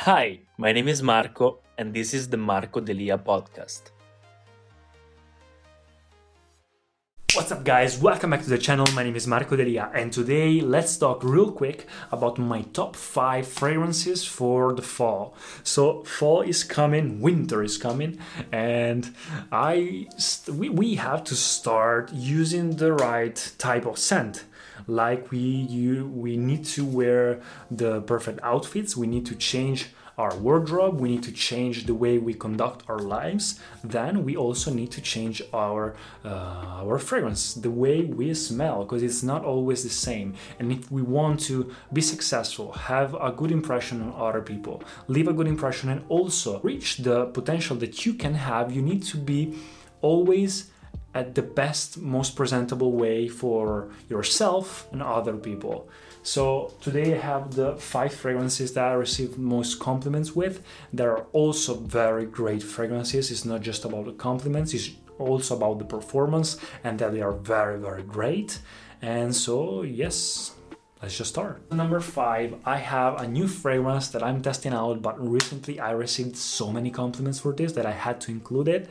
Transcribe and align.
Hi, 0.00 0.40
my 0.58 0.72
name 0.72 0.88
is 0.88 1.02
Marco, 1.02 1.60
and 1.78 1.92
this 1.92 2.12
is 2.12 2.28
the 2.28 2.36
Marco 2.36 2.80
Delia 2.80 3.16
podcast. 3.16 3.90
What's 7.34 7.50
up, 7.50 7.64
guys? 7.64 7.98
Welcome 7.98 8.30
back 8.30 8.42
to 8.42 8.50
the 8.50 8.58
channel. 8.58 8.86
My 8.94 9.02
name 9.02 9.16
is 9.16 9.26
Marco 9.26 9.56
Delia, 9.56 9.90
and 9.94 10.12
today 10.12 10.60
let's 10.60 10.96
talk 10.98 11.24
real 11.24 11.50
quick 11.50 11.86
about 12.12 12.38
my 12.38 12.60
top 12.74 12.94
five 12.94 13.48
fragrances 13.48 14.22
for 14.22 14.74
the 14.74 14.82
fall. 14.82 15.34
So, 15.64 16.04
fall 16.04 16.42
is 16.42 16.62
coming, 16.62 17.20
winter 17.20 17.64
is 17.64 17.78
coming, 17.78 18.18
and 18.52 19.12
I 19.50 20.08
we, 20.52 20.68
we 20.68 20.96
have 20.96 21.24
to 21.24 21.34
start 21.34 22.12
using 22.12 22.76
the 22.76 22.92
right 22.92 23.52
type 23.58 23.86
of 23.86 23.98
scent 23.98 24.44
like 24.86 25.30
we 25.30 25.38
you 25.38 26.06
we 26.08 26.36
need 26.36 26.64
to 26.64 26.84
wear 26.84 27.40
the 27.70 28.00
perfect 28.02 28.40
outfits. 28.42 28.96
We 28.96 29.06
need 29.06 29.26
to 29.26 29.34
change 29.34 29.90
our 30.18 30.34
wardrobe, 30.36 30.98
we 30.98 31.10
need 31.10 31.22
to 31.22 31.32
change 31.32 31.84
the 31.84 31.94
way 31.94 32.18
we 32.18 32.32
conduct 32.32 32.82
our 32.88 32.98
lives, 32.98 33.60
then 33.84 34.24
we 34.24 34.34
also 34.34 34.72
need 34.72 34.90
to 34.90 35.00
change 35.00 35.42
our 35.52 35.94
uh, 36.24 36.82
our 36.82 36.98
fragrance, 36.98 37.54
the 37.54 37.70
way 37.70 38.02
we 38.02 38.32
smell, 38.32 38.84
because 38.84 39.02
it's 39.02 39.22
not 39.22 39.44
always 39.44 39.82
the 39.82 39.90
same. 39.90 40.34
And 40.58 40.72
if 40.72 40.90
we 40.90 41.02
want 41.02 41.40
to 41.40 41.70
be 41.92 42.00
successful, 42.00 42.72
have 42.72 43.14
a 43.14 43.30
good 43.30 43.52
impression 43.52 44.00
on 44.02 44.14
other 44.16 44.40
people, 44.40 44.82
leave 45.06 45.28
a 45.28 45.34
good 45.34 45.46
impression, 45.46 45.90
and 45.90 46.02
also 46.08 46.60
reach 46.60 46.98
the 46.98 47.26
potential 47.26 47.76
that 47.76 48.06
you 48.06 48.14
can 48.14 48.34
have, 48.34 48.72
you 48.72 48.80
need 48.80 49.02
to 49.04 49.18
be 49.18 49.58
always 50.00 50.70
at 51.14 51.34
the 51.34 51.42
best, 51.42 51.98
most 51.98 52.36
presentable 52.36 52.92
way 52.92 53.28
for 53.28 53.88
yourself 54.08 54.86
and 54.92 55.02
other 55.02 55.34
people. 55.34 55.88
So 56.22 56.74
today 56.80 57.14
I 57.14 57.18
have 57.18 57.54
the 57.54 57.76
five 57.76 58.12
fragrances 58.12 58.74
that 58.74 58.84
I 58.84 58.92
received 58.94 59.38
most 59.38 59.78
compliments 59.78 60.34
with. 60.34 60.62
There 60.92 61.12
are 61.12 61.26
also 61.32 61.74
very 61.76 62.26
great 62.26 62.62
fragrances. 62.62 63.30
It's 63.30 63.44
not 63.44 63.62
just 63.62 63.84
about 63.84 64.06
the 64.06 64.12
compliments, 64.12 64.74
it's 64.74 64.90
also 65.18 65.56
about 65.56 65.78
the 65.78 65.84
performance 65.84 66.58
and 66.84 66.98
that 66.98 67.12
they 67.12 67.22
are 67.22 67.32
very, 67.32 67.78
very 67.78 68.02
great. 68.02 68.58
And 69.00 69.34
so, 69.34 69.82
yes, 69.82 70.52
let's 71.00 71.16
just 71.16 71.30
start. 71.30 71.70
Number 71.70 72.00
five, 72.00 72.56
I 72.64 72.78
have 72.78 73.20
a 73.20 73.28
new 73.28 73.46
fragrance 73.46 74.08
that 74.08 74.22
I'm 74.22 74.42
testing 74.42 74.72
out, 74.72 75.02
but 75.02 75.16
recently 75.20 75.78
I 75.78 75.92
received 75.92 76.36
so 76.36 76.72
many 76.72 76.90
compliments 76.90 77.40
for 77.40 77.52
this 77.52 77.72
that 77.72 77.86
I 77.86 77.92
had 77.92 78.20
to 78.22 78.32
include 78.32 78.68
it. 78.68 78.88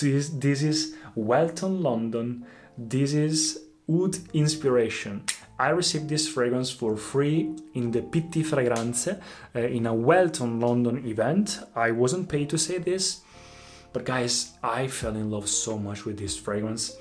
This, 0.00 0.30
this 0.30 0.62
is 0.62 0.96
Welton 1.14 1.82
London. 1.82 2.46
This 2.78 3.12
is 3.12 3.66
Wood 3.86 4.16
Inspiration. 4.32 5.24
I 5.58 5.70
received 5.70 6.08
this 6.08 6.26
fragrance 6.26 6.70
for 6.70 6.96
free 6.96 7.54
in 7.74 7.90
the 7.90 8.00
Pitti 8.00 8.42
Fragranze 8.42 9.08
uh, 9.08 9.58
in 9.58 9.84
a 9.84 9.92
Welton 9.92 10.58
London 10.58 11.06
event. 11.06 11.60
I 11.76 11.90
wasn't 11.90 12.30
paid 12.30 12.48
to 12.48 12.56
say 12.56 12.78
this, 12.78 13.20
but 13.92 14.06
guys, 14.06 14.52
I 14.62 14.86
fell 14.86 15.16
in 15.16 15.30
love 15.30 15.46
so 15.50 15.76
much 15.76 16.06
with 16.06 16.18
this 16.18 16.34
fragrance. 16.34 16.96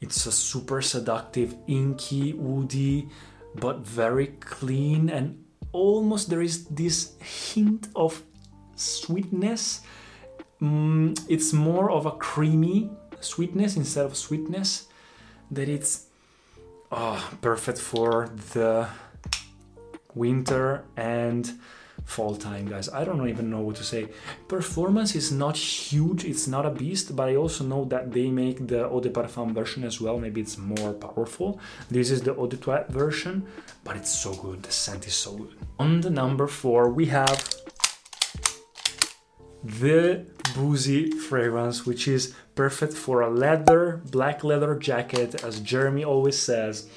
It's 0.00 0.26
a 0.26 0.32
super 0.32 0.82
seductive, 0.82 1.54
inky, 1.68 2.32
woody, 2.32 3.08
but 3.54 3.86
very 3.86 4.28
clean 4.40 5.10
and 5.10 5.44
almost 5.70 6.28
there 6.28 6.42
is 6.42 6.64
this 6.64 7.12
hint 7.20 7.86
of 7.94 8.20
sweetness. 8.74 9.82
Mm, 10.62 11.20
it's 11.28 11.52
more 11.52 11.90
of 11.90 12.06
a 12.06 12.12
creamy 12.12 12.88
sweetness 13.20 13.76
instead 13.76 14.06
of 14.06 14.16
sweetness. 14.16 14.86
That 15.50 15.68
it's 15.68 16.06
oh, 16.90 17.30
perfect 17.40 17.78
for 17.78 18.30
the 18.54 18.88
winter 20.14 20.84
and 20.96 21.50
fall 22.04 22.36
time 22.36 22.66
guys. 22.66 22.88
I 22.88 23.04
don't 23.04 23.28
even 23.28 23.50
know 23.50 23.60
what 23.60 23.76
to 23.76 23.84
say. 23.84 24.08
Performance 24.48 25.14
is 25.14 25.30
not 25.32 25.56
huge. 25.56 26.24
It's 26.24 26.46
not 26.46 26.64
a 26.64 26.70
beast 26.70 27.14
but 27.16 27.28
i 27.28 27.36
also 27.36 27.64
know 27.64 27.84
that 27.86 28.12
they 28.12 28.28
make 28.30 28.66
the 28.66 28.88
eau 28.88 29.00
de 29.00 29.10
parfum 29.10 29.52
version 29.52 29.84
as 29.84 30.00
well. 30.00 30.18
Maybe 30.18 30.40
it's 30.40 30.58
more 30.58 30.92
powerful. 30.92 31.60
This 31.90 32.10
is 32.10 32.22
the 32.22 32.34
eau 32.36 32.46
de 32.46 32.56
toilette 32.56 32.90
version 32.90 33.46
but 33.84 33.96
it's 33.96 34.10
so 34.10 34.34
good. 34.34 34.62
The 34.62 34.72
scent 34.72 35.06
is 35.06 35.14
so 35.14 35.32
good. 35.36 35.56
On 35.78 36.00
the 36.00 36.10
number 36.10 36.46
four 36.46 36.88
we 36.90 37.06
have 37.06 37.38
the 39.62 40.26
boozy 40.54 41.10
fragrance 41.10 41.86
which 41.86 42.06
is 42.08 42.34
perfect 42.54 42.92
for 42.92 43.20
a 43.20 43.30
leather 43.30 44.00
black 44.10 44.44
leather 44.44 44.74
jacket 44.76 45.42
as 45.44 45.60
jeremy 45.60 46.04
always 46.04 46.38
says. 46.38 46.88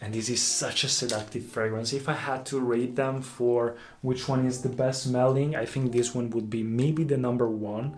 And 0.00 0.14
this 0.14 0.28
is 0.28 0.40
such 0.40 0.84
a 0.84 0.88
seductive 0.88 1.44
fragrance. 1.46 1.92
If 1.92 2.08
i 2.08 2.12
had 2.12 2.46
to 2.46 2.60
rate 2.60 2.96
them 2.96 3.20
for 3.22 3.76
which 4.00 4.28
one 4.28 4.46
is 4.46 4.62
the 4.62 4.68
best 4.68 5.04
smelling 5.04 5.56
i 5.56 5.64
think 5.64 5.92
this 5.92 6.14
one 6.14 6.30
would 6.30 6.48
be 6.50 6.62
maybe 6.62 7.04
the 7.04 7.16
number 7.16 7.48
one. 7.48 7.96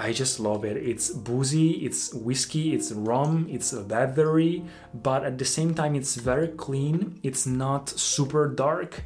I 0.00 0.12
just 0.12 0.38
love 0.38 0.64
it. 0.64 0.76
It's 0.76 1.10
boozy 1.10 1.70
it's 1.86 2.14
whiskey 2.14 2.74
it's 2.74 2.92
rum 2.92 3.46
it's 3.50 3.72
leathery 3.72 4.64
but 4.94 5.24
at 5.24 5.38
the 5.38 5.44
same 5.44 5.74
time 5.74 5.94
it's 5.94 6.14
very 6.14 6.48
clean. 6.48 7.20
It's 7.22 7.46
not 7.46 7.88
super 7.88 8.48
dark 8.48 9.02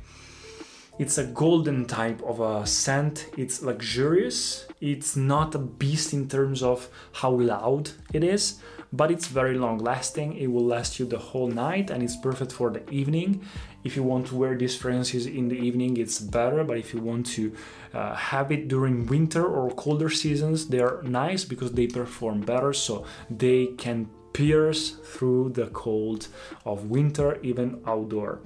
it's 1.03 1.19
a 1.19 1.25
golden 1.25 1.85
type 1.85 2.23
of 2.23 2.39
a 2.39 2.65
scent. 2.65 3.27
It's 3.37 3.61
luxurious. 3.61 4.67
It's 4.81 5.17
not 5.17 5.53
a 5.57 5.59
beast 5.59 6.13
in 6.13 6.29
terms 6.29 6.63
of 6.63 6.89
how 7.13 7.33
loud 7.33 7.91
it 8.13 8.23
is, 8.23 8.61
but 8.93 9.11
it's 9.11 9.27
very 9.27 9.59
long 9.59 9.79
lasting. 9.79 10.37
It 10.37 10.47
will 10.47 10.65
last 10.65 11.01
you 11.01 11.07
the 11.07 11.19
whole 11.19 11.49
night 11.49 11.91
and 11.91 12.05
it's 12.05 12.17
perfect 12.17 12.53
for 12.53 12.71
the 12.71 12.89
evening. 12.89 13.45
If 13.83 13.97
you 13.97 14.05
want 14.05 14.29
to 14.29 14.37
wear 14.37 14.57
these 14.57 14.77
fragrances 14.77 15.27
in 15.27 15.49
the 15.49 15.57
evening, 15.57 15.97
it's 15.97 16.21
better, 16.21 16.63
but 16.63 16.79
if 16.79 16.95
you 16.95 17.01
want 17.01 17.27
to 17.35 17.53
uh, 17.93 18.15
have 18.15 18.53
it 18.53 18.69
during 18.69 19.07
winter 19.07 19.45
or 19.45 19.73
colder 19.73 20.09
seasons, 20.09 20.69
they 20.69 20.79
are 20.79 21.03
nice 21.03 21.43
because 21.43 21.73
they 21.73 21.89
perform 21.89 22.43
better, 22.43 22.73
so 22.73 23.05
they 23.29 23.67
can 23.77 24.09
pierce 24.33 24.91
through 25.13 25.51
the 25.51 25.67
cold 25.83 26.29
of 26.65 26.91
winter, 26.91 27.41
even 27.43 27.83
outdoor 27.89 28.39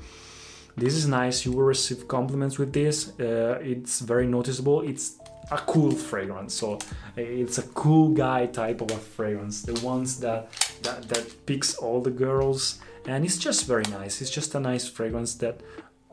this 0.76 0.94
is 0.94 1.06
nice 1.08 1.44
you 1.46 1.52
will 1.52 1.64
receive 1.64 2.06
compliments 2.06 2.58
with 2.58 2.72
this. 2.72 3.18
Uh, 3.18 3.58
it's 3.62 4.00
very 4.00 4.26
noticeable. 4.26 4.82
It's 4.82 5.18
a 5.50 5.58
cool 5.58 5.92
fragrance 5.92 6.54
so 6.54 6.76
it's 7.16 7.58
a 7.58 7.62
cool 7.68 8.08
guy 8.08 8.46
type 8.46 8.80
of 8.80 8.90
a 8.90 8.98
fragrance. 8.98 9.62
The 9.62 9.80
ones 9.86 10.20
that 10.20 10.50
that, 10.82 11.08
that 11.08 11.46
picks 11.46 11.76
all 11.76 12.00
the 12.00 12.10
girls. 12.10 12.80
And 13.06 13.24
it's 13.24 13.38
just 13.38 13.66
very 13.66 13.84
nice. 13.90 14.20
It's 14.20 14.30
just 14.30 14.54
a 14.54 14.60
nice 14.60 14.88
fragrance 14.88 15.34
that 15.36 15.60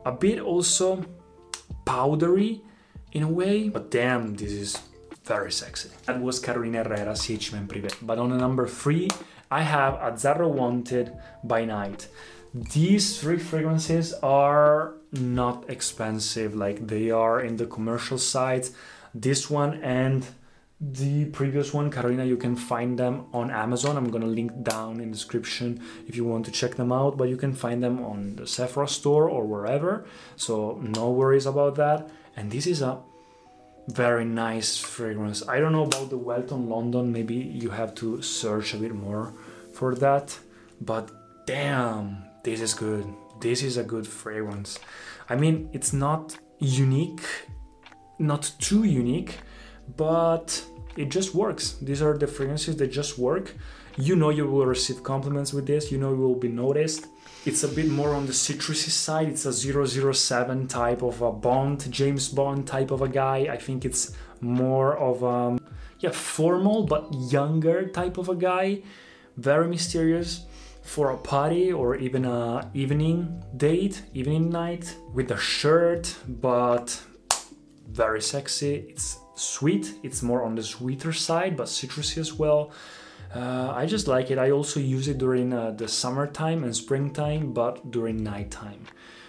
a 0.06 0.12
bit 0.12 0.38
also 0.40 1.04
powdery 1.84 2.62
in 3.12 3.22
a 3.22 3.28
way. 3.28 3.68
But 3.68 3.90
damn 3.90 4.34
this 4.34 4.52
is 4.52 4.78
very 5.24 5.52
sexy. 5.52 5.90
That 6.06 6.20
was 6.22 6.38
carolina 6.38 6.84
herrera 6.84 7.12
CHM 7.12 7.66
privé. 7.66 7.92
But 8.00 8.18
on 8.18 8.30
the 8.30 8.38
number 8.38 8.66
three 8.66 9.10
i 9.50 9.60
have 9.60 9.94
azzaro 9.94 10.48
wanted 10.48 11.12
by 11.44 11.64
night 11.64 12.08
these 12.54 13.20
three 13.20 13.38
fragrances 13.38 14.12
are 14.22 14.94
not 15.10 15.68
expensive. 15.68 16.54
Like 16.54 16.86
they 16.86 17.10
are 17.10 17.40
in 17.40 17.56
the 17.56 17.66
commercial 17.66 18.16
sites. 18.16 18.70
This 19.12 19.50
one 19.50 19.82
and 19.82 20.24
the 20.80 21.24
previous 21.26 21.72
one 21.72 21.90
carolina 21.90 22.24
you 22.24 22.36
can 22.36 22.54
find 22.54 22.98
them 22.98 23.26
on 23.32 23.50
amazon. 23.50 23.96
I'm 23.96 24.10
gonna 24.10 24.26
link 24.26 24.62
down 24.62 25.00
in 25.00 25.10
the 25.10 25.16
description 25.16 25.80
if 26.06 26.16
you 26.16 26.24
want 26.24 26.44
to 26.46 26.50
check 26.50 26.74
them 26.74 26.92
out 26.92 27.16
but 27.16 27.28
you 27.28 27.36
can 27.36 27.54
find 27.54 27.82
them 27.82 28.04
on 28.04 28.36
the 28.36 28.46
sephora 28.46 28.88
store 28.88 29.28
or 29.28 29.44
wherever. 29.44 30.04
So 30.36 30.78
no 30.82 31.10
worries 31.10 31.46
about 31.46 31.76
that. 31.76 32.08
And 32.36 32.50
this 32.50 32.66
is 32.66 32.82
a 32.82 32.98
very 33.88 34.24
nice 34.24 34.78
fragrance. 34.78 35.46
I 35.48 35.58
don't 35.58 35.72
know 35.72 35.84
about 35.84 36.10
the 36.10 36.18
Welton 36.18 36.68
London, 36.68 37.12
maybe 37.12 37.34
you 37.34 37.70
have 37.70 37.94
to 37.96 38.22
search 38.22 38.74
a 38.74 38.78
bit 38.78 38.94
more 38.94 39.32
for 39.72 39.94
that, 39.96 40.38
but 40.80 41.10
damn, 41.46 42.24
this 42.44 42.60
is 42.60 42.74
good. 42.74 43.06
This 43.40 43.62
is 43.62 43.78
a 43.78 43.82
good 43.82 44.06
fragrance. 44.06 44.78
I 45.28 45.34
mean, 45.34 45.70
it's 45.72 45.92
not 45.92 46.36
unique, 46.58 47.22
not 48.18 48.52
too 48.60 48.84
unique, 48.84 49.38
but 49.96 50.62
it 50.96 51.08
just 51.08 51.34
works. 51.34 51.72
These 51.82 52.02
are 52.02 52.16
the 52.16 52.26
fragrances 52.26 52.76
that 52.76 52.88
just 52.88 53.18
work. 53.18 53.54
You 53.96 54.14
know 54.14 54.28
you 54.28 54.46
will 54.46 54.66
receive 54.66 55.02
compliments 55.02 55.52
with 55.52 55.66
this, 55.66 55.90
you 55.90 55.98
know 55.98 56.10
you 56.10 56.20
will 56.20 56.34
be 56.36 56.48
noticed. 56.48 57.06
It's 57.46 57.62
a 57.62 57.68
bit 57.68 57.88
more 57.88 58.14
on 58.14 58.26
the 58.26 58.32
citrusy 58.32 58.90
side. 58.90 59.28
It's 59.28 59.44
a 59.44 59.52
007 59.52 60.66
type 60.66 61.02
of 61.02 61.20
a 61.20 61.30
Bond, 61.30 61.90
James 61.92 62.28
Bond 62.28 62.66
type 62.66 62.90
of 62.90 63.02
a 63.02 63.08
guy. 63.08 63.48
I 63.50 63.56
think 63.56 63.84
it's 63.84 64.16
more 64.40 64.96
of 64.96 65.22
a 65.22 65.58
yeah, 66.00 66.10
formal 66.10 66.84
but 66.84 67.06
younger 67.30 67.88
type 67.88 68.16
of 68.18 68.28
a 68.28 68.34
guy. 68.34 68.82
Very 69.36 69.68
mysterious 69.68 70.46
for 70.84 71.10
a 71.10 71.16
party 71.16 71.72
or 71.72 71.96
even 71.96 72.24
a 72.24 72.70
evening 72.74 73.42
date, 73.56 74.02
evening 74.12 74.50
night 74.50 74.96
with 75.12 75.30
a 75.32 75.38
shirt, 75.38 76.14
but 76.28 77.02
very 77.88 78.20
sexy. 78.20 78.86
It's 78.88 79.18
sweet. 79.34 79.94
It's 80.02 80.22
more 80.22 80.44
on 80.44 80.54
the 80.54 80.62
sweeter 80.62 81.12
side, 81.12 81.56
but 81.56 81.66
citrusy 81.66 82.18
as 82.18 82.32
well. 82.34 82.70
Uh, 83.34 83.72
I 83.74 83.86
just 83.86 84.06
like 84.06 84.30
it. 84.30 84.38
I 84.38 84.50
also 84.50 84.78
use 84.78 85.08
it 85.08 85.18
during 85.18 85.52
uh, 85.52 85.72
the 85.72 85.88
summertime 85.88 86.62
and 86.62 86.76
springtime, 86.76 87.52
but 87.52 87.90
during 87.90 88.22
nighttime. 88.22 88.86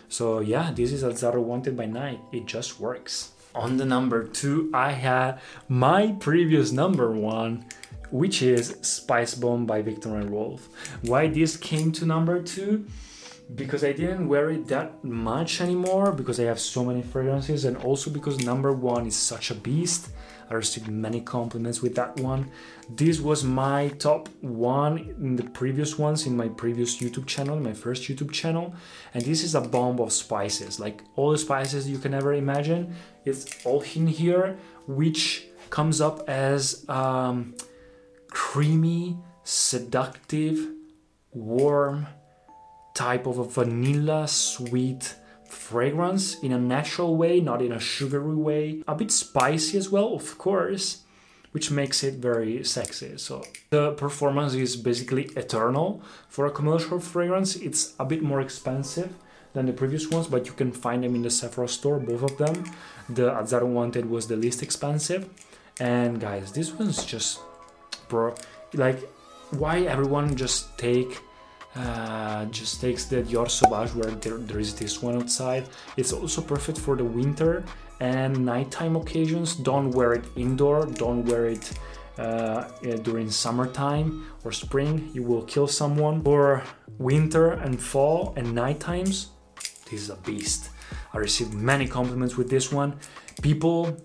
So 0.09 0.41
yeah, 0.41 0.71
this 0.71 0.91
is 0.91 1.03
Azzaro 1.03 1.41
Wanted 1.41 1.75
by 1.75 1.85
Night. 1.85 2.19
It 2.31 2.45
just 2.45 2.79
works. 2.79 3.31
On 3.55 3.77
the 3.77 3.85
number 3.85 4.25
two, 4.25 4.69
I 4.73 4.91
had 4.91 5.39
my 5.69 6.11
previous 6.19 6.73
number 6.73 7.11
one, 7.11 7.65
which 8.11 8.41
is 8.41 8.77
Spice 8.81 9.35
Bomb 9.35 9.65
by 9.65 9.81
Viktor 9.81 10.15
and 10.15 10.29
Rolf. 10.29 10.69
Why 11.01 11.27
this 11.27 11.57
came 11.57 11.91
to 11.93 12.05
number 12.05 12.41
two? 12.41 12.85
Because 13.53 13.83
I 13.83 13.91
didn't 13.91 14.27
wear 14.27 14.49
it 14.49 14.67
that 14.67 15.03
much 15.03 15.61
anymore 15.61 16.11
because 16.11 16.39
I 16.39 16.45
have 16.45 16.59
so 16.59 16.83
many 16.83 17.03
fragrances, 17.03 17.65
and 17.65 17.77
also 17.77 18.09
because 18.09 18.43
number 18.43 18.71
one 18.71 19.05
is 19.05 19.15
such 19.15 19.51
a 19.51 19.55
beast 19.55 20.09
I 20.49 20.53
received 20.53 20.87
many 20.87 21.21
compliments 21.21 21.81
with 21.81 21.95
that 21.95 22.19
one. 22.19 22.51
This 22.89 23.19
was 23.19 23.43
my 23.43 23.89
top 23.99 24.29
one 24.41 25.15
in 25.19 25.35
the 25.35 25.43
previous 25.43 25.97
ones 25.97 26.27
in 26.27 26.37
my 26.37 26.49
previous 26.49 26.97
YouTube 26.97 27.25
channel, 27.25 27.59
my 27.59 27.73
first 27.73 28.03
YouTube 28.03 28.31
channel. 28.31 28.75
And 29.13 29.23
this 29.23 29.43
is 29.43 29.55
a 29.55 29.61
bomb 29.61 29.99
of 29.99 30.13
spices, 30.13 30.79
like 30.79 31.01
all 31.15 31.31
the 31.31 31.37
spices 31.37 31.89
you 31.89 31.97
can 31.97 32.13
ever 32.13 32.33
imagine. 32.33 32.95
It's 33.25 33.65
all 33.65 33.83
in 33.95 34.07
here, 34.07 34.57
which 34.87 35.47
comes 35.71 35.99
up 35.99 36.29
as 36.29 36.85
um, 36.89 37.55
creamy, 38.35 39.17
seductive, 39.45 40.67
warm 41.31 42.05
type 42.93 43.25
of 43.27 43.39
a 43.39 43.45
vanilla 43.45 44.27
sweet 44.27 45.15
fragrance 45.49 46.37
in 46.39 46.51
a 46.51 46.59
natural 46.59 47.15
way, 47.15 47.39
not 47.39 47.61
in 47.61 47.71
a 47.71 47.79
sugary 47.79 48.35
way. 48.35 48.83
A 48.89 48.95
bit 48.95 49.09
spicy 49.09 49.77
as 49.77 49.89
well, 49.89 50.13
of 50.13 50.37
course, 50.37 51.03
which 51.53 51.71
makes 51.71 52.03
it 52.03 52.15
very 52.15 52.61
sexy. 52.65 53.17
So 53.17 53.45
the 53.69 53.93
performance 53.93 54.53
is 54.53 54.75
basically 54.75 55.25
eternal. 55.37 56.03
For 56.27 56.45
a 56.45 56.51
commercial 56.51 56.99
fragrance, 56.99 57.55
it's 57.55 57.93
a 58.01 58.05
bit 58.05 58.21
more 58.21 58.41
expensive 58.41 59.15
than 59.53 59.65
the 59.65 59.71
previous 59.71 60.09
ones, 60.09 60.27
but 60.27 60.45
you 60.45 60.51
can 60.51 60.73
find 60.73 61.05
them 61.05 61.15
in 61.15 61.21
the 61.21 61.29
Sephora 61.29 61.69
store, 61.69 61.99
both 61.99 62.23
of 62.23 62.37
them. 62.37 62.65
The 63.07 63.31
Azzaro 63.31 63.67
Wanted 63.67 64.09
was 64.09 64.27
the 64.27 64.35
least 64.35 64.61
expensive. 64.61 65.29
And 65.79 66.19
guys, 66.19 66.51
this 66.51 66.73
one's 66.73 67.05
just 67.05 67.39
bro 68.07 68.33
like 68.73 69.09
why 69.51 69.81
everyone 69.81 70.35
just 70.35 70.77
take 70.77 71.21
uh, 71.75 72.45
just 72.45 72.79
takes 72.79 73.05
the 73.05 73.17
Dior 73.17 73.49
Sauvage 73.49 73.93
where 73.93 74.11
there, 74.11 74.37
there 74.37 74.59
is 74.59 74.73
this 74.75 75.01
one 75.01 75.17
outside. 75.17 75.67
It's 75.97 76.13
also 76.13 76.41
perfect 76.41 76.77
for 76.77 76.95
the 76.95 77.03
winter 77.03 77.65
and 77.99 78.45
nighttime 78.45 78.95
occasions. 78.95 79.55
Don't 79.55 79.91
wear 79.91 80.13
it 80.13 80.23
indoor, 80.37 80.85
don't 80.85 81.25
wear 81.25 81.47
it 81.47 81.73
uh, 82.17 82.63
during 83.03 83.29
summertime 83.29 84.25
or 84.43 84.51
spring, 84.51 85.09
you 85.13 85.23
will 85.23 85.43
kill 85.43 85.67
someone. 85.67 86.23
For 86.23 86.63
winter 86.97 87.51
and 87.51 87.81
fall 87.81 88.33
and 88.37 88.55
night 88.55 88.79
times, 88.79 89.31
this 89.89 90.01
is 90.03 90.09
a 90.09 90.15
beast. 90.15 90.69
I 91.13 91.17
received 91.17 91.53
many 91.53 91.87
compliments 91.87 92.37
with 92.37 92.49
this 92.49 92.71
one. 92.71 92.99
People 93.41 93.97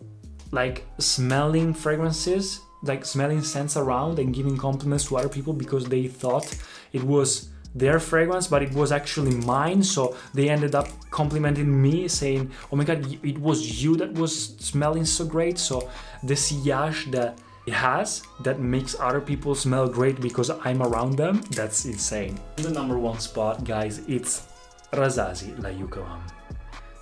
like 0.51 0.87
smelling 0.99 1.73
fragrances, 1.73 2.61
like 2.83 3.05
smelling 3.05 3.43
scents 3.43 3.77
around 3.77 4.19
and 4.19 4.35
giving 4.35 4.57
compliments 4.57 5.07
to 5.07 5.17
other 5.17 5.29
people 5.29 5.53
because 5.53 5.87
they 5.87 6.07
thought 6.09 6.57
it 6.93 7.05
was 7.05 7.51
their 7.75 8.01
fragrance, 8.01 8.49
but 8.49 8.63
it 8.63 8.73
was 8.73 8.91
actually 8.91 9.35
mine. 9.35 9.83
So 9.83 10.17
they 10.35 10.49
ended 10.49 10.75
up 10.75 10.89
complimenting 11.11 11.71
me, 11.81 12.09
saying, 12.09 12.51
"Oh 12.73 12.77
my 12.77 12.85
god, 12.85 13.07
it 13.25 13.39
was 13.39 13.83
you 13.83 13.97
that 13.97 14.15
was 14.15 14.57
smelling 14.59 15.05
so 15.05 15.25
great." 15.25 15.59
So 15.59 15.89
the 16.23 16.35
sillage 16.35 17.11
that 17.13 17.39
it 17.67 17.75
has 17.75 18.23
that 18.41 18.59
makes 18.59 18.99
other 18.99 19.21
people 19.21 19.55
smell 19.55 19.87
great 19.87 20.21
because 20.21 20.51
I'm 20.51 20.83
around 20.83 21.17
them, 21.17 21.43
that's 21.51 21.85
insane. 21.85 22.41
The 22.57 22.71
number 22.71 22.99
one 22.99 23.21
spot, 23.21 23.65
guys, 23.65 24.01
it's 24.09 24.49
Rasasi 24.93 25.63
La 25.63 25.71
Yuqawam. 25.71 26.40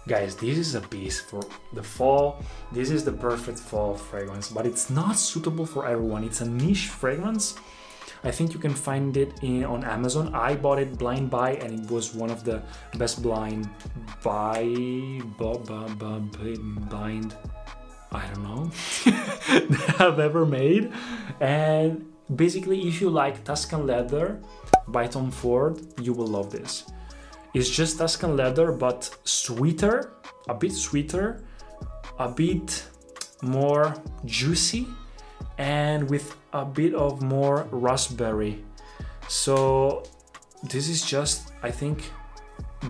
Guys, 0.09 0.35
this 0.35 0.59
is 0.59 0.75
a 0.75 0.81
beast 0.81 1.27
for 1.27 1.43
the 1.75 1.83
fall. 1.83 2.43
This 2.73 2.91
is 2.91 3.05
the 3.05 3.13
perfect 3.13 3.59
fall 3.59 3.95
fragrance, 3.95 4.49
but 4.49 4.67
it's 4.67 4.91
not 4.91 5.17
suitable 5.17 5.67
for 5.67 5.87
everyone. 5.87 6.25
It's 6.25 6.41
a 6.41 6.49
niche 6.49 6.89
fragrance 6.89 7.55
I 8.25 8.31
think 8.31 8.53
you 8.53 8.59
can 8.59 8.75
find 8.75 9.17
it 9.17 9.33
in, 9.43 9.65
on 9.65 9.85
Amazon. 9.85 10.35
I 10.35 10.57
bought 10.57 10.79
it 10.79 10.99
blind 10.99 11.31
buy 11.31 11.53
and 11.55 11.85
it 11.85 11.91
was 11.91 12.15
one 12.15 12.31
of 12.31 12.45
the 12.45 12.63
best 12.97 13.23
blind 13.23 13.69
buy 14.23 14.65
bu, 15.39 15.59
bu, 15.59 15.89
bu, 15.95 16.59
blind 16.91 17.37
I 18.11 18.27
don't 18.29 18.43
know 18.43 18.71
I've 20.05 20.19
ever 20.19 20.47
made. 20.47 20.93
And 21.41 22.07
basically, 22.35 22.89
if 22.89 23.01
you 23.01 23.11
like 23.11 23.45
Tuscan 23.45 23.87
leather 23.87 24.41
by 24.89 25.07
Tom 25.07 25.31
Ford, 25.31 25.81
you 26.01 26.15
will 26.15 26.27
love 26.27 26.51
this. 26.51 26.85
It's 27.55 27.69
just 27.69 27.99
Tuscan 27.99 28.37
leather, 28.37 28.73
but 28.73 29.11
sweeter, 29.25 30.13
a 30.49 30.55
bit 30.55 30.73
sweeter, 30.73 31.45
a 32.19 32.29
bit 32.29 32.85
more 33.43 33.95
juicy, 34.25 34.87
and 35.57 36.09
with 36.11 36.37
a 36.53 36.65
bit 36.65 36.95
of 36.95 37.23
more 37.23 37.67
raspberry. 37.71 38.65
So 39.29 40.05
this 40.63 40.89
is 40.89 41.05
just, 41.05 41.53
I 41.63 41.71
think, 41.71 42.11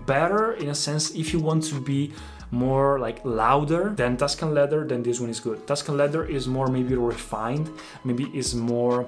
better 0.05 0.53
in 0.53 0.69
a 0.69 0.75
sense 0.75 1.11
if 1.11 1.33
you 1.33 1.39
want 1.39 1.63
to 1.65 1.79
be 1.79 2.13
more 2.51 2.99
like 2.99 3.23
louder 3.23 3.93
than 3.95 4.17
Tuscan 4.17 4.53
leather, 4.53 4.85
then 4.85 5.03
this 5.03 5.19
one 5.19 5.29
is 5.29 5.39
good. 5.39 5.65
Tuscan 5.67 5.97
leather 5.97 6.25
is 6.25 6.47
more 6.47 6.67
maybe 6.67 6.95
refined, 6.95 7.69
maybe 8.03 8.25
is 8.33 8.55
more 8.55 9.07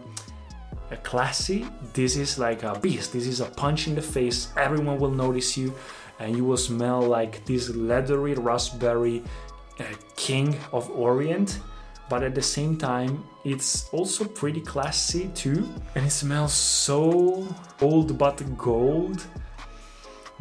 uh, 0.92 0.96
classy. 1.04 1.66
This 1.94 2.16
is 2.16 2.38
like 2.38 2.64
a 2.64 2.78
beast. 2.80 3.14
This 3.14 3.28
is 3.28 3.40
a 3.42 3.46
punch 3.46 3.88
in 3.88 3.96
the 3.96 4.02
face. 4.02 4.52
Everyone 4.58 5.00
will 5.00 5.12
notice 5.12 5.58
you, 5.58 5.74
and 6.20 6.36
you 6.36 6.44
will 6.44 6.58
smell 6.58 7.02
like 7.02 7.46
this 7.46 7.70
leathery 7.70 8.34
raspberry 8.34 9.24
uh, 9.80 9.84
king 10.16 10.58
of 10.72 10.90
Orient 10.92 11.60
but 12.12 12.24
at 12.24 12.36
the 12.36 12.42
same 12.42 12.76
time 12.76 13.24
it's 13.46 13.88
also 13.94 14.26
pretty 14.26 14.60
classy 14.60 15.30
too 15.34 15.66
and 15.96 16.06
it 16.06 16.12
smells 16.12 16.54
so 16.54 17.48
old 17.80 18.18
but 18.18 18.38
gold 18.58 19.26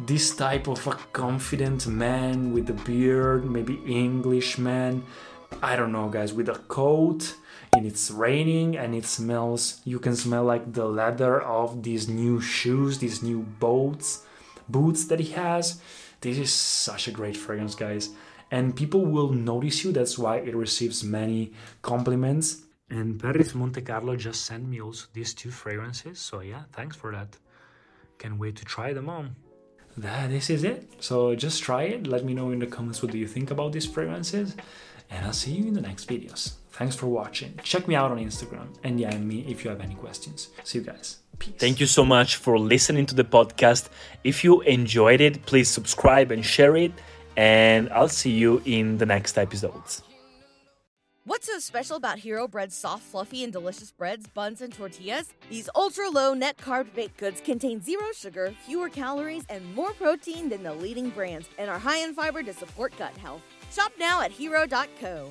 this 0.01 0.35
type 0.35 0.67
of 0.67 0.85
a 0.85 0.95
confident 1.13 1.87
man 1.87 2.51
with 2.51 2.69
a 2.69 2.77
beard 2.83 3.49
maybe 3.49 3.75
english 3.85 4.57
man 4.57 5.01
i 5.63 5.77
don't 5.77 5.93
know 5.93 6.09
guys 6.09 6.33
with 6.33 6.49
a 6.49 6.59
coat 6.67 7.35
and 7.75 7.85
it's 7.85 8.11
raining 8.11 8.77
and 8.77 8.93
it 8.93 9.05
smells 9.05 9.81
you 9.85 9.99
can 9.99 10.15
smell 10.15 10.43
like 10.43 10.73
the 10.73 10.85
leather 10.85 11.41
of 11.41 11.83
these 11.83 12.07
new 12.07 12.39
shoes 12.41 12.99
these 12.99 13.23
new 13.23 13.39
boots 13.39 14.25
boots 14.69 15.05
that 15.05 15.19
he 15.19 15.31
has 15.31 15.81
this 16.21 16.37
is 16.37 16.51
such 16.53 17.07
a 17.07 17.11
great 17.11 17.37
fragrance 17.37 17.75
guys 17.75 18.09
and 18.51 18.75
people 18.75 19.05
will 19.05 19.31
notice 19.31 19.83
you. 19.83 19.91
That's 19.93 20.19
why 20.19 20.37
it 20.37 20.55
receives 20.55 21.03
many 21.03 21.53
compliments. 21.81 22.63
And 22.89 23.19
Paris 23.19 23.55
Monte 23.55 23.81
Carlo 23.81 24.17
just 24.17 24.45
sent 24.45 24.67
me 24.67 24.81
also 24.81 25.07
these 25.13 25.33
two 25.33 25.49
fragrances. 25.49 26.19
So 26.19 26.41
yeah, 26.41 26.63
thanks 26.73 26.97
for 26.97 27.13
that. 27.13 27.37
Can't 28.19 28.37
wait 28.37 28.57
to 28.57 28.65
try 28.65 28.91
them 28.91 29.09
on. 29.09 29.37
That 29.97 30.29
this 30.29 30.49
is 30.49 30.65
it. 30.65 30.89
So 30.99 31.33
just 31.35 31.63
try 31.63 31.83
it. 31.83 32.07
Let 32.07 32.25
me 32.25 32.33
know 32.33 32.51
in 32.51 32.59
the 32.59 32.67
comments 32.67 33.01
what 33.01 33.13
do 33.13 33.17
you 33.17 33.27
think 33.27 33.51
about 33.51 33.71
these 33.71 33.85
fragrances. 33.85 34.55
And 35.09 35.25
I'll 35.25 35.33
see 35.33 35.51
you 35.51 35.67
in 35.67 35.73
the 35.73 35.81
next 35.81 36.09
videos. 36.09 36.60
Thanks 36.81 36.95
for 36.95 37.05
watching. 37.05 37.53
Check 37.61 37.87
me 37.87 37.93
out 37.93 38.09
on 38.09 38.17
Instagram 38.17 38.67
and 38.83 38.99
DM 38.99 39.23
me 39.23 39.45
if 39.47 39.63
you 39.63 39.69
have 39.69 39.81
any 39.81 39.93
questions. 39.93 40.49
See 40.63 40.79
you 40.79 40.83
guys. 40.83 41.19
Peace. 41.37 41.53
Thank 41.59 41.79
you 41.79 41.85
so 41.85 42.03
much 42.03 42.37
for 42.37 42.57
listening 42.57 43.05
to 43.05 43.13
the 43.13 43.23
podcast. 43.23 43.89
If 44.23 44.43
you 44.43 44.61
enjoyed 44.61 45.21
it, 45.21 45.45
please 45.45 45.69
subscribe 45.69 46.31
and 46.31 46.43
share 46.43 46.75
it 46.75 46.91
and 47.37 47.87
I'll 47.91 48.09
see 48.09 48.31
you 48.31 48.63
in 48.65 48.97
the 48.97 49.05
next 49.05 49.37
episodes. 49.37 50.01
What's 51.25 51.45
so 51.45 51.59
special 51.59 51.97
about 51.97 52.17
Hero 52.17 52.47
Bread's 52.47 52.75
soft, 52.75 53.03
fluffy, 53.03 53.43
and 53.43 53.53
delicious 53.53 53.91
breads, 53.91 54.25
buns, 54.25 54.61
and 54.63 54.73
tortillas? 54.73 55.35
These 55.51 55.69
ultra 55.75 56.09
low 56.09 56.33
net 56.33 56.57
carb 56.57 56.91
baked 56.95 57.17
goods 57.17 57.41
contain 57.41 57.79
zero 57.79 58.07
sugar, 58.15 58.55
fewer 58.65 58.89
calories, 58.89 59.45
and 59.49 59.63
more 59.75 59.93
protein 59.93 60.49
than 60.49 60.63
the 60.63 60.73
leading 60.73 61.11
brands, 61.11 61.47
and 61.59 61.69
are 61.69 61.77
high 61.77 61.99
in 61.99 62.15
fiber 62.15 62.41
to 62.41 62.53
support 62.53 62.91
gut 62.97 63.15
health. 63.17 63.43
Shop 63.69 63.91
now 63.99 64.21
at 64.21 64.31
hero.co. 64.31 65.29